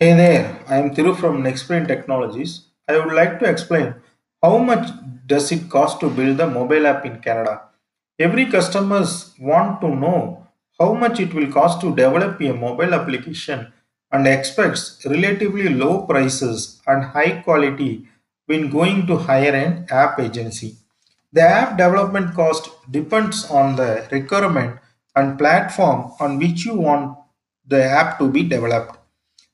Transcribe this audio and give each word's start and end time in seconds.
Hey 0.00 0.12
there, 0.14 0.60
I 0.68 0.76
am 0.76 0.94
Thiru 0.94 1.16
from 1.16 1.42
Nextbrain 1.42 1.88
Technologies. 1.88 2.66
I 2.86 2.96
would 2.96 3.12
like 3.12 3.40
to 3.40 3.46
explain 3.46 3.96
how 4.40 4.58
much 4.58 4.90
does 5.26 5.50
it 5.50 5.68
cost 5.68 5.98
to 5.98 6.08
build 6.08 6.38
a 6.38 6.46
mobile 6.46 6.86
app 6.86 7.04
in 7.04 7.18
Canada. 7.20 7.62
Every 8.16 8.46
customers 8.46 9.34
want 9.40 9.80
to 9.80 9.88
know 9.88 10.46
how 10.78 10.94
much 10.94 11.18
it 11.18 11.34
will 11.34 11.50
cost 11.50 11.80
to 11.80 11.96
develop 11.96 12.40
a 12.40 12.52
mobile 12.52 12.94
application 12.94 13.72
and 14.12 14.28
expects 14.28 15.04
relatively 15.04 15.68
low 15.68 16.02
prices 16.02 16.80
and 16.86 17.02
high 17.02 17.42
quality 17.42 18.06
when 18.46 18.70
going 18.70 19.04
to 19.08 19.16
higher 19.16 19.50
end 19.50 19.90
app 19.90 20.20
agency. 20.20 20.76
The 21.32 21.42
app 21.42 21.76
development 21.76 22.36
cost 22.36 22.70
depends 22.88 23.50
on 23.50 23.74
the 23.74 24.06
requirement 24.12 24.78
and 25.16 25.36
platform 25.36 26.12
on 26.20 26.38
which 26.38 26.64
you 26.66 26.76
want 26.76 27.18
the 27.66 27.82
app 27.82 28.20
to 28.20 28.30
be 28.30 28.44
developed. 28.44 28.97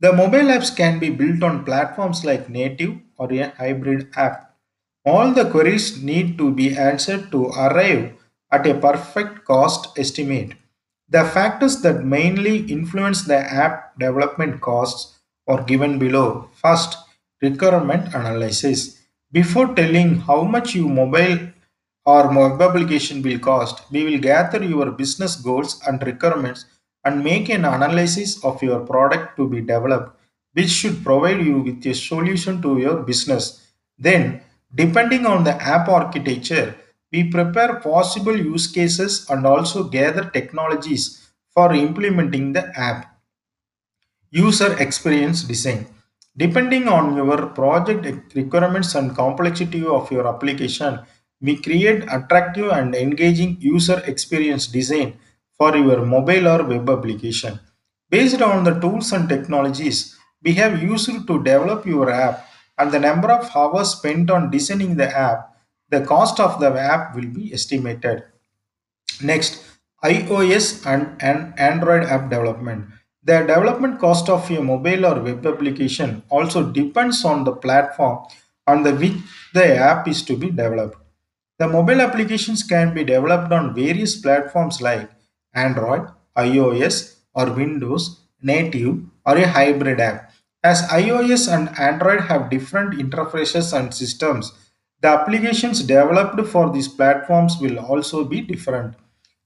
The 0.00 0.12
mobile 0.12 0.50
apps 0.54 0.74
can 0.76 0.98
be 0.98 1.08
built 1.08 1.42
on 1.42 1.64
platforms 1.64 2.24
like 2.24 2.50
native 2.50 2.98
or 3.16 3.32
a 3.32 3.48
hybrid 3.56 4.10
app. 4.14 4.54
All 5.06 5.32
the 5.32 5.48
queries 5.50 6.02
need 6.02 6.36
to 6.36 6.50
be 6.52 6.76
answered 6.76 7.30
to 7.32 7.46
arrive 7.46 8.12
at 8.52 8.66
a 8.66 8.74
perfect 8.74 9.44
cost 9.44 9.98
estimate. 9.98 10.54
The 11.08 11.24
factors 11.24 11.80
that 11.82 12.04
mainly 12.04 12.66
influence 12.66 13.22
the 13.22 13.38
app 13.38 13.98
development 13.98 14.60
costs 14.60 15.18
are 15.46 15.62
given 15.62 15.98
below. 15.98 16.50
First, 16.52 16.98
requirement 17.40 18.12
analysis. 18.14 19.00
Before 19.32 19.74
telling 19.74 20.16
how 20.16 20.42
much 20.42 20.74
your 20.74 20.88
mobile 20.88 21.38
or 22.04 22.28
web 22.28 22.60
application 22.60 23.22
will 23.22 23.38
cost, 23.38 23.90
we 23.90 24.04
will 24.04 24.18
gather 24.18 24.62
your 24.62 24.90
business 24.90 25.36
goals 25.36 25.80
and 25.86 26.02
requirements 26.02 26.66
and 27.06 27.22
make 27.22 27.48
an 27.48 27.64
analysis 27.64 28.44
of 28.44 28.60
your 28.62 28.80
product 28.80 29.36
to 29.36 29.48
be 29.48 29.60
developed, 29.60 30.10
which 30.54 30.68
should 30.68 31.04
provide 31.04 31.40
you 31.40 31.58
with 31.58 31.86
a 31.86 31.94
solution 31.94 32.60
to 32.60 32.78
your 32.78 32.96
business. 33.10 33.44
Then, 33.96 34.40
depending 34.74 35.24
on 35.24 35.44
the 35.44 35.54
app 35.74 35.88
architecture, 35.88 36.74
we 37.12 37.30
prepare 37.30 37.76
possible 37.76 38.36
use 38.36 38.66
cases 38.66 39.30
and 39.30 39.46
also 39.46 39.84
gather 39.84 40.28
technologies 40.30 41.28
for 41.54 41.72
implementing 41.72 42.52
the 42.52 42.64
app. 42.76 43.16
User 44.30 44.76
experience 44.80 45.44
design. 45.44 45.86
Depending 46.36 46.88
on 46.88 47.16
your 47.16 47.46
project 47.46 48.34
requirements 48.34 48.96
and 48.96 49.14
complexity 49.14 49.86
of 49.86 50.10
your 50.10 50.26
application, 50.26 50.98
we 51.40 51.56
create 51.56 52.02
attractive 52.10 52.70
and 52.72 52.94
engaging 52.94 53.56
user 53.60 54.02
experience 54.06 54.66
design 54.66 55.16
for 55.58 55.76
your 55.76 56.04
mobile 56.04 56.48
or 56.48 56.64
web 56.64 56.88
application. 56.88 57.58
Based 58.10 58.40
on 58.40 58.64
the 58.64 58.78
tools 58.78 59.12
and 59.12 59.28
technologies 59.28 60.16
we 60.42 60.52
have 60.54 60.82
used 60.82 61.26
to 61.26 61.42
develop 61.42 61.86
your 61.86 62.10
app 62.10 62.46
and 62.78 62.92
the 62.92 63.00
number 63.00 63.30
of 63.30 63.50
hours 63.56 63.92
spent 63.92 64.30
on 64.30 64.50
designing 64.50 64.96
the 64.96 65.08
app, 65.08 65.56
the 65.88 66.02
cost 66.02 66.38
of 66.40 66.60
the 66.60 66.70
app 66.78 67.14
will 67.16 67.26
be 67.26 67.52
estimated. 67.52 68.22
Next, 69.22 69.64
iOS 70.04 70.86
and, 70.86 71.20
and 71.20 71.58
Android 71.58 72.04
app 72.04 72.28
development. 72.30 72.86
The 73.24 73.40
development 73.40 73.98
cost 73.98 74.28
of 74.28 74.48
a 74.50 74.62
mobile 74.62 75.06
or 75.06 75.20
web 75.20 75.44
application 75.44 76.22
also 76.28 76.70
depends 76.70 77.24
on 77.24 77.44
the 77.44 77.52
platform 77.52 78.24
on 78.66 78.82
the 78.82 78.94
which 78.94 79.14
the 79.54 79.76
app 79.76 80.06
is 80.06 80.22
to 80.22 80.36
be 80.36 80.50
developed. 80.50 80.98
The 81.58 81.66
mobile 81.66 82.00
applications 82.00 82.62
can 82.62 82.94
be 82.94 83.02
developed 83.02 83.50
on 83.52 83.74
various 83.74 84.14
platforms 84.20 84.80
like 84.80 85.10
Android, 85.56 86.08
iOS, 86.36 87.16
or 87.34 87.52
Windows, 87.52 88.20
native, 88.42 88.98
or 89.24 89.36
a 89.36 89.48
hybrid 89.48 89.98
app. 90.00 90.30
As 90.62 90.82
iOS 90.82 91.52
and 91.52 91.76
Android 91.78 92.20
have 92.22 92.50
different 92.50 92.94
interfaces 92.94 93.76
and 93.76 93.92
systems, 93.92 94.52
the 95.00 95.08
applications 95.08 95.82
developed 95.82 96.40
for 96.48 96.72
these 96.72 96.88
platforms 96.88 97.56
will 97.60 97.78
also 97.78 98.24
be 98.24 98.40
different. 98.40 98.94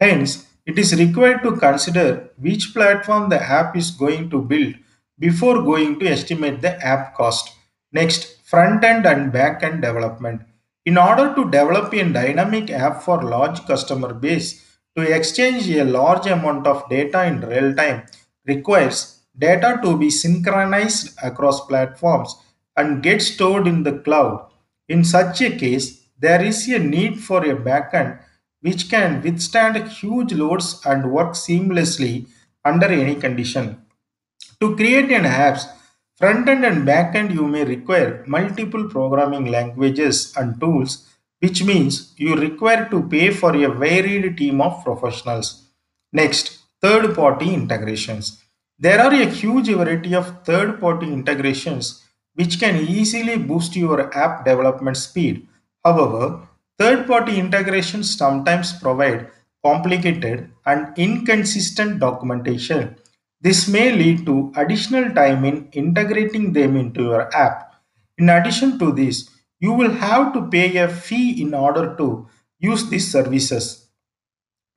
Hence, 0.00 0.46
it 0.66 0.78
is 0.78 0.94
required 0.98 1.42
to 1.42 1.56
consider 1.56 2.30
which 2.38 2.72
platform 2.72 3.28
the 3.28 3.42
app 3.42 3.76
is 3.76 3.90
going 3.90 4.30
to 4.30 4.40
build 4.40 4.74
before 5.18 5.62
going 5.62 6.00
to 6.00 6.06
estimate 6.06 6.60
the 6.60 6.74
app 6.84 7.14
cost. 7.14 7.54
Next, 7.92 8.40
front 8.44 8.82
end 8.82 9.06
and 9.06 9.32
back 9.32 9.62
end 9.62 9.82
development. 9.82 10.42
In 10.84 10.98
order 10.98 11.34
to 11.34 11.50
develop 11.50 11.92
a 11.94 12.12
dynamic 12.12 12.70
app 12.70 13.02
for 13.02 13.22
large 13.22 13.64
customer 13.66 14.12
base, 14.12 14.73
to 14.96 15.02
exchange 15.02 15.68
a 15.70 15.84
large 15.84 16.26
amount 16.26 16.66
of 16.66 16.88
data 16.88 17.24
in 17.24 17.40
real 17.40 17.74
time 17.74 18.06
requires 18.46 19.22
data 19.36 19.80
to 19.82 19.96
be 19.96 20.10
synchronized 20.10 21.16
across 21.22 21.66
platforms 21.66 22.36
and 22.76 23.02
get 23.02 23.20
stored 23.20 23.66
in 23.66 23.82
the 23.82 23.98
cloud. 23.98 24.48
In 24.88 25.04
such 25.04 25.40
a 25.40 25.56
case, 25.56 26.06
there 26.18 26.42
is 26.42 26.68
a 26.68 26.78
need 26.78 27.20
for 27.20 27.44
a 27.44 27.56
backend 27.56 28.20
which 28.60 28.88
can 28.88 29.20
withstand 29.22 29.76
huge 29.88 30.32
loads 30.32 30.80
and 30.86 31.10
work 31.12 31.32
seamlessly 31.32 32.26
under 32.64 32.86
any 32.86 33.14
condition. 33.14 33.82
To 34.60 34.74
create 34.76 35.10
an 35.10 35.24
apps, 35.24 35.66
front 36.16 36.48
end 36.48 36.64
and 36.64 36.86
back 36.86 37.14
end, 37.14 37.32
you 37.32 37.46
may 37.46 37.64
require 37.64 38.24
multiple 38.26 38.88
programming 38.88 39.46
languages 39.46 40.32
and 40.36 40.58
tools, 40.60 41.08
which 41.44 41.62
means 41.70 42.14
you 42.16 42.34
require 42.36 42.88
to 42.90 43.02
pay 43.14 43.30
for 43.30 43.52
a 43.56 43.72
varied 43.84 44.36
team 44.38 44.60
of 44.60 44.82
professionals. 44.84 45.48
Next, 46.12 46.58
third 46.80 47.14
party 47.14 47.52
integrations. 47.52 48.42
There 48.78 49.00
are 49.00 49.12
a 49.12 49.26
huge 49.26 49.68
variety 49.68 50.14
of 50.14 50.44
third 50.44 50.80
party 50.80 51.12
integrations 51.12 52.02
which 52.34 52.58
can 52.58 52.76
easily 52.76 53.36
boost 53.36 53.76
your 53.76 54.16
app 54.16 54.44
development 54.44 54.96
speed. 54.96 55.46
However, 55.84 56.48
third 56.78 57.06
party 57.06 57.38
integrations 57.38 58.16
sometimes 58.16 58.72
provide 58.80 59.28
complicated 59.64 60.50
and 60.66 60.92
inconsistent 60.98 62.00
documentation 62.00 62.96
this 63.44 63.68
may 63.68 63.92
lead 63.92 64.24
to 64.24 64.50
additional 64.56 65.14
time 65.14 65.44
in 65.44 65.68
integrating 65.72 66.54
them 66.54 66.78
into 66.78 67.02
your 67.02 67.24
app. 67.36 67.74
In 68.16 68.30
addition 68.30 68.78
to 68.78 68.90
this, 68.90 69.28
you 69.64 69.72
will 69.80 69.94
have 70.06 70.32
to 70.34 70.42
pay 70.54 70.68
a 70.78 70.88
fee 70.88 71.28
in 71.42 71.54
order 71.54 71.84
to 72.00 72.08
use 72.58 72.88
these 72.90 73.10
services. 73.16 73.66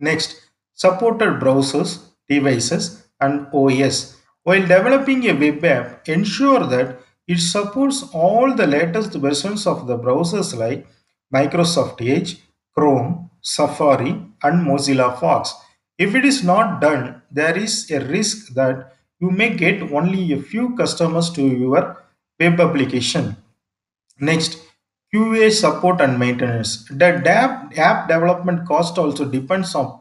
Next, 0.00 0.40
supported 0.74 1.40
browsers, 1.40 1.90
devices, 2.28 3.06
and 3.20 3.46
OS. 3.52 4.16
While 4.44 4.62
developing 4.62 5.28
a 5.28 5.34
web 5.34 5.64
app, 5.64 6.08
ensure 6.08 6.66
that 6.66 7.00
it 7.26 7.40
supports 7.40 8.04
all 8.14 8.54
the 8.54 8.66
latest 8.66 9.12
versions 9.14 9.66
of 9.66 9.86
the 9.86 9.98
browsers 9.98 10.56
like 10.56 10.86
Microsoft 11.34 12.00
Edge, 12.06 12.38
Chrome, 12.74 13.30
Safari, 13.40 14.12
and 14.42 14.66
Mozilla 14.66 15.18
Fox. 15.18 15.54
If 15.98 16.14
it 16.14 16.24
is 16.24 16.44
not 16.44 16.80
done, 16.80 17.22
there 17.30 17.56
is 17.56 17.90
a 17.90 18.00
risk 18.00 18.54
that 18.54 18.94
you 19.20 19.30
may 19.30 19.54
get 19.56 19.82
only 19.92 20.32
a 20.32 20.40
few 20.42 20.76
customers 20.76 21.30
to 21.30 21.42
your 21.42 22.04
web 22.38 22.60
application. 22.60 23.36
Next, 24.20 24.58
QA 25.12 25.50
support 25.50 26.00
and 26.00 26.18
maintenance. 26.18 26.84
The 26.90 27.06
app, 27.28 27.76
app 27.78 28.08
development 28.08 28.66
cost 28.66 28.98
also 28.98 29.24
depends 29.24 29.74
on 29.74 30.00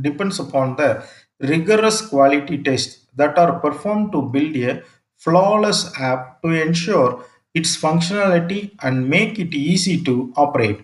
depends 0.00 0.38
upon 0.40 0.76
the 0.76 1.04
rigorous 1.40 2.00
quality 2.06 2.62
tests 2.62 3.06
that 3.16 3.38
are 3.38 3.58
performed 3.60 4.12
to 4.12 4.22
build 4.22 4.56
a 4.56 4.82
flawless 5.16 5.92
app 5.98 6.42
to 6.42 6.48
ensure 6.48 7.24
its 7.54 7.76
functionality 7.76 8.72
and 8.82 9.08
make 9.08 9.38
it 9.38 9.54
easy 9.54 10.02
to 10.04 10.32
operate. 10.36 10.80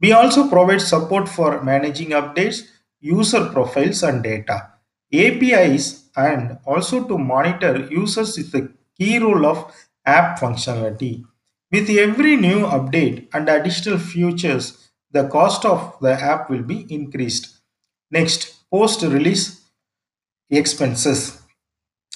We 0.00 0.12
also 0.12 0.48
provide 0.48 0.80
support 0.82 1.28
for 1.28 1.62
managing 1.62 2.10
updates, 2.10 2.62
user 3.00 3.46
profiles, 3.46 4.02
and 4.02 4.22
data. 4.22 4.70
APIs 5.12 6.08
and 6.16 6.58
also 6.64 7.04
to 7.08 7.18
monitor 7.18 7.86
users 7.90 8.36
is 8.38 8.52
the 8.52 8.72
key 8.98 9.18
role 9.18 9.46
of 9.46 9.72
app 10.06 10.38
functionality. 10.38 11.24
With 11.74 11.90
every 11.90 12.36
new 12.36 12.60
update 12.66 13.26
and 13.34 13.48
additional 13.48 13.98
features, 13.98 14.90
the 15.10 15.26
cost 15.26 15.64
of 15.64 15.96
the 16.00 16.12
app 16.12 16.48
will 16.48 16.62
be 16.62 16.86
increased. 16.88 17.60
Next, 18.12 18.70
post 18.70 19.02
release 19.02 19.60
expenses. 20.50 21.42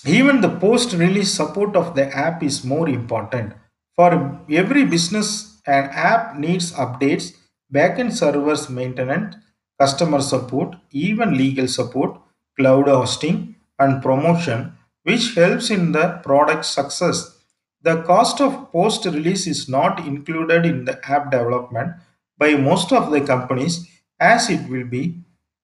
Even 0.06 0.42
the 0.42 0.50
post 0.60 0.92
release 0.92 1.32
support 1.34 1.74
of 1.74 1.96
the 1.96 2.06
app 2.16 2.40
is 2.44 2.64
more 2.64 2.88
important. 2.88 3.54
For 3.96 4.40
every 4.48 4.84
business, 4.84 5.60
an 5.66 5.86
app 5.86 6.36
needs 6.36 6.70
updates, 6.74 7.32
backend 7.74 8.12
servers 8.12 8.70
maintenance, 8.70 9.34
customer 9.80 10.20
support, 10.20 10.76
even 10.92 11.36
legal 11.36 11.66
support, 11.66 12.20
cloud 12.56 12.86
hosting, 12.86 13.56
and 13.80 14.00
promotion, 14.02 14.74
which 15.02 15.34
helps 15.34 15.68
in 15.70 15.90
the 15.90 16.20
product 16.22 16.64
success. 16.64 17.37
The 17.82 18.02
cost 18.02 18.40
of 18.40 18.72
post 18.72 19.04
release 19.04 19.46
is 19.46 19.68
not 19.68 20.06
included 20.06 20.66
in 20.66 20.84
the 20.84 20.98
app 21.08 21.30
development 21.30 21.92
by 22.36 22.54
most 22.54 22.92
of 22.92 23.10
the 23.10 23.20
companies 23.20 23.86
as 24.18 24.50
it 24.50 24.68
will 24.68 24.84
be 24.84 25.20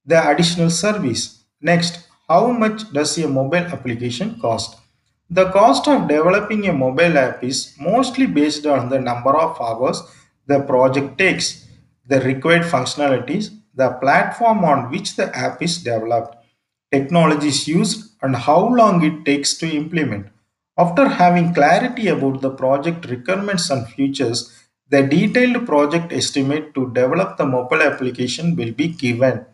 the 0.07 0.29
additional 0.31 0.71
service. 0.71 1.45
Next, 1.61 2.07
how 2.29 2.53
much 2.53 2.93
does 2.93 3.19
a 3.19 3.29
mobile 3.29 3.57
application 3.57 4.39
cost? 4.41 4.79
The 5.29 5.51
cost 5.51 5.89
of 5.89 6.07
developing 6.07 6.69
a 6.69 6.73
mobile 6.73 7.19
app 7.19 7.43
is 7.43 7.75
mostly 7.81 8.27
based 8.27 8.67
on 8.67 8.91
the 8.91 9.01
number 9.01 9.37
of 9.37 9.61
hours 9.61 10.03
the 10.47 10.61
project 10.61 11.19
takes, 11.19 11.67
the 12.07 12.21
required 12.21 12.63
functionalities, 12.63 13.51
the 13.75 13.91
platform 13.91 14.65
on 14.65 14.91
which 14.91 15.17
the 15.17 15.35
app 15.37 15.63
is 15.63 15.83
developed, 15.83 16.37
technologies 16.93 17.67
used, 17.67 18.13
and 18.23 18.37
how 18.37 18.69
long 18.69 19.03
it 19.03 19.25
takes 19.25 19.57
to 19.59 19.69
implement. 19.69 20.29
After 20.77 21.09
having 21.09 21.55
clarity 21.55 22.09
about 22.09 22.41
the 22.41 22.51
project 22.51 23.07
requirements 23.07 23.71
and 23.71 23.87
features, 23.89 24.53
the 24.91 25.03
detailed 25.03 25.67
project 25.67 26.13
estimate 26.13 26.75
to 26.75 26.93
develop 26.93 27.37
the 27.37 27.47
mobile 27.47 27.83
application 27.83 28.57
will 28.57 28.73
be 28.73 28.89
given. 28.89 29.47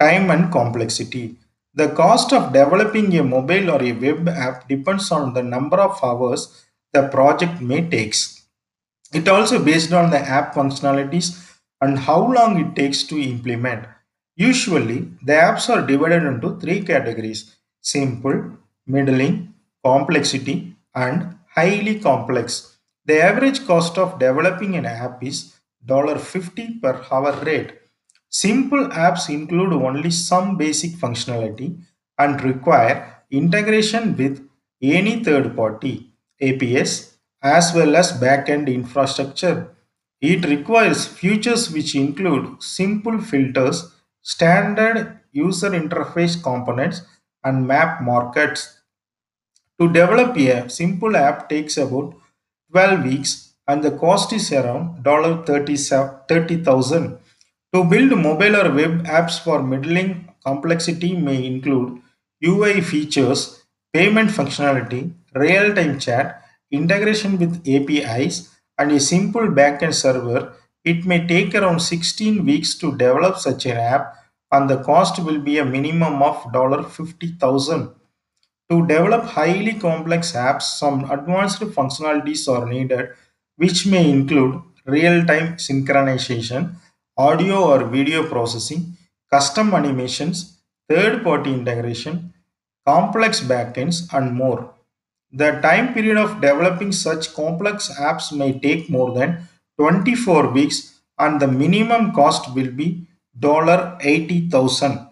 Time 0.00 0.30
and 0.30 0.50
complexity. 0.50 1.36
The 1.74 1.88
cost 1.88 2.32
of 2.32 2.52
developing 2.52 3.16
a 3.16 3.22
mobile 3.24 3.70
or 3.70 3.82
a 3.82 3.92
web 3.92 4.28
app 4.28 4.68
depends 4.68 5.10
on 5.10 5.34
the 5.34 5.42
number 5.42 5.76
of 5.78 6.02
hours 6.02 6.64
the 6.92 7.08
project 7.08 7.60
may 7.60 7.88
takes. 7.88 8.42
It 9.12 9.28
also 9.28 9.62
based 9.62 9.92
on 9.92 10.10
the 10.10 10.18
app 10.18 10.54
functionalities 10.54 11.58
and 11.80 11.98
how 11.98 12.32
long 12.32 12.58
it 12.60 12.74
takes 12.76 13.02
to 13.04 13.18
implement. 13.18 13.86
Usually, 14.36 15.10
the 15.22 15.32
apps 15.32 15.68
are 15.68 15.86
divided 15.86 16.24
into 16.24 16.58
three 16.58 16.82
categories 16.82 17.56
simple, 17.80 18.56
middling, 18.86 19.53
complexity, 19.84 20.76
and 20.94 21.36
highly 21.54 21.98
complex. 22.00 22.76
The 23.06 23.20
average 23.20 23.66
cost 23.66 23.98
of 23.98 24.18
developing 24.18 24.76
an 24.76 24.86
app 24.86 25.22
is 25.22 25.54
$50 25.86 26.80
per 26.82 27.04
hour 27.10 27.32
rate. 27.44 27.72
Simple 28.30 28.88
apps 28.88 29.28
include 29.28 29.72
only 29.72 30.10
some 30.10 30.56
basic 30.56 30.92
functionality 30.92 31.80
and 32.18 32.42
require 32.42 33.22
integration 33.30 34.16
with 34.16 34.46
any 34.82 35.22
third 35.22 35.54
party 35.56 36.12
APIs 36.40 37.16
as 37.42 37.74
well 37.74 37.94
as 37.96 38.12
backend 38.20 38.72
infrastructure. 38.72 39.74
It 40.20 40.46
requires 40.46 41.06
features 41.06 41.70
which 41.70 41.94
include 41.94 42.62
simple 42.62 43.20
filters, 43.20 43.92
standard 44.22 45.20
user 45.32 45.70
interface 45.70 46.42
components, 46.42 47.02
and 47.44 47.66
map 47.66 48.02
markets. 48.02 48.80
To 49.84 49.92
develop 49.92 50.36
a 50.38 50.70
simple 50.70 51.14
app 51.14 51.50
takes 51.50 51.76
about 51.76 52.14
12 52.72 53.04
weeks 53.04 53.52
and 53.68 53.84
the 53.84 53.90
cost 53.90 54.32
is 54.32 54.50
around 54.50 55.04
$30,000. 55.04 57.18
To 57.74 57.84
build 57.84 58.18
mobile 58.18 58.56
or 58.56 58.72
web 58.72 59.04
apps 59.04 59.38
for 59.38 59.62
middling 59.62 60.30
complexity 60.42 61.14
may 61.14 61.44
include 61.44 62.00
UI 62.42 62.80
features, 62.80 63.62
payment 63.92 64.30
functionality, 64.30 65.12
real-time 65.34 65.98
chat, 65.98 66.42
integration 66.70 67.38
with 67.38 67.62
APIs, 67.68 68.56
and 68.78 68.90
a 68.90 68.98
simple 68.98 69.48
backend 69.48 69.92
server. 69.92 70.54
It 70.82 71.04
may 71.04 71.26
take 71.26 71.54
around 71.54 71.80
16 71.80 72.46
weeks 72.46 72.74
to 72.78 72.96
develop 72.96 73.36
such 73.36 73.66
an 73.66 73.76
app 73.76 74.14
and 74.50 74.70
the 74.70 74.82
cost 74.82 75.22
will 75.22 75.40
be 75.40 75.58
a 75.58 75.64
minimum 75.66 76.22
of 76.22 76.36
$50,000. 76.44 77.94
To 78.70 78.86
develop 78.86 79.24
highly 79.24 79.74
complex 79.74 80.32
apps, 80.32 80.62
some 80.62 81.10
advanced 81.10 81.60
functionalities 81.60 82.48
are 82.48 82.66
needed, 82.66 83.10
which 83.56 83.86
may 83.86 84.10
include 84.10 84.60
real 84.86 85.24
time 85.24 85.56
synchronization, 85.56 86.74
audio 87.16 87.56
or 87.62 87.84
video 87.84 88.26
processing, 88.28 88.96
custom 89.30 89.74
animations, 89.74 90.60
third 90.88 91.22
party 91.22 91.52
integration, 91.52 92.32
complex 92.86 93.40
backends, 93.40 94.12
and 94.12 94.34
more. 94.34 94.72
The 95.32 95.52
time 95.60 95.92
period 95.94 96.16
of 96.16 96.40
developing 96.40 96.92
such 96.92 97.34
complex 97.34 97.90
apps 97.98 98.32
may 98.32 98.58
take 98.58 98.88
more 98.88 99.12
than 99.12 99.48
24 99.78 100.48
weeks, 100.52 101.00
and 101.18 101.40
the 101.40 101.48
minimum 101.48 102.12
cost 102.12 102.54
will 102.54 102.70
be 102.70 103.06
$80,000. 103.40 105.10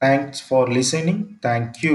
Thanks 0.00 0.40
for 0.40 0.68
listening. 0.68 1.38
Thank 1.42 1.82
you. 1.82 1.84